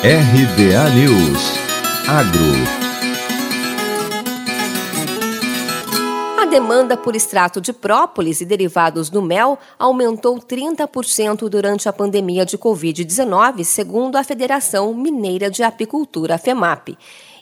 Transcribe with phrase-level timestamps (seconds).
[0.00, 1.58] RBA News
[2.06, 2.38] Agro
[6.40, 12.46] A demanda por extrato de própolis e derivados do mel aumentou 30% durante a pandemia
[12.46, 16.96] de Covid-19, segundo a Federação Mineira de Apicultura, FEMAP.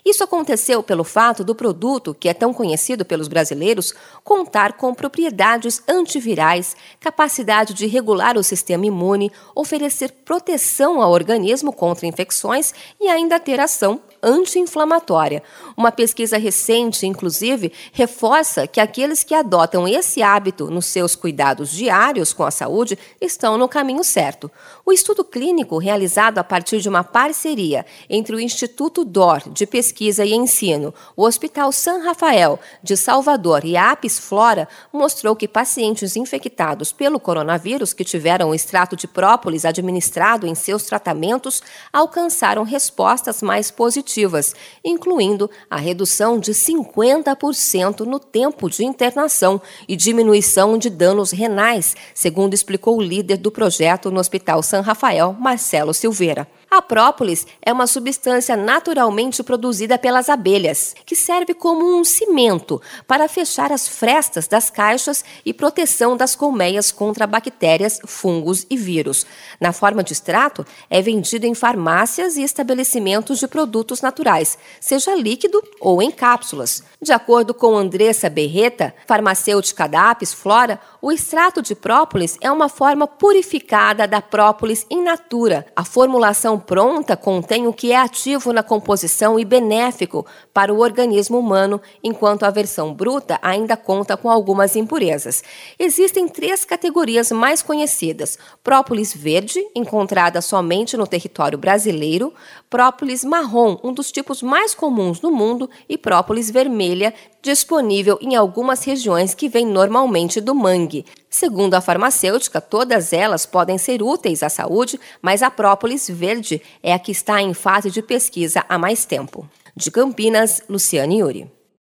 [0.07, 3.93] Isso aconteceu pelo fato do produto, que é tão conhecido pelos brasileiros,
[4.23, 12.07] contar com propriedades antivirais, capacidade de regular o sistema imune, oferecer proteção ao organismo contra
[12.07, 15.43] infecções e ainda ter ação anti-inflamatória.
[15.75, 22.31] Uma pesquisa recente, inclusive, reforça que aqueles que adotam esse hábito nos seus cuidados diários
[22.31, 24.49] com a saúde estão no caminho certo.
[24.85, 29.96] O estudo clínico, realizado a partir de uma parceria entre o Instituto DOR de Pesquisa
[29.97, 35.47] Pesquisa e Ensino, o Hospital San Rafael de Salvador e a Apis Flora mostrou que
[35.47, 42.61] pacientes infectados pelo coronavírus que tiveram o extrato de própolis administrado em seus tratamentos alcançaram
[42.61, 44.53] respostas mais positivas,
[44.85, 52.53] incluindo a redução de 50% no tempo de internação e diminuição de danos renais, segundo
[52.53, 56.47] explicou o líder do projeto no Hospital San Rafael, Marcelo Silveira.
[56.69, 63.27] A própolis é uma substância naturalmente produzida pelas abelhas, que serve como um cimento para
[63.27, 69.25] fechar as frestas das caixas e proteção das colmeias contra bactérias, fungos e vírus.
[69.59, 75.61] Na forma de extrato, é vendido em farmácias e estabelecimentos de produtos naturais, seja líquido
[75.81, 76.83] ou em cápsulas.
[77.01, 82.69] De acordo com Andressa Berreta, farmacêutica da Apis Flora, o extrato de própolis é uma
[82.69, 85.65] forma purificada da própolis in natura.
[85.75, 91.37] A formulação pronta contém o que é ativo na composição e benéfico para o organismo
[91.37, 95.43] humano, enquanto a versão bruta ainda conta com algumas impurezas.
[95.77, 102.33] Existem três categorias mais conhecidas: própolis verde, encontrada somente no território brasileiro,
[102.69, 108.83] própolis marrom, um dos tipos mais comuns no mundo, e própolis vermelha, disponível em algumas
[108.83, 111.05] regiões que vem normalmente do mangue.
[111.29, 116.93] Segundo a farmacêutica, todas elas podem ser úteis à saúde, mas a própolis verde é
[116.93, 119.47] a que está em fase de pesquisa há mais tempo.
[119.77, 121.51] De Campinas, Luciane Yuri.